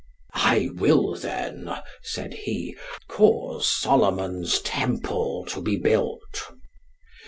[0.33, 1.69] I will then,
[2.01, 2.75] said he,
[3.07, 6.49] cause Solomon's temple to be built.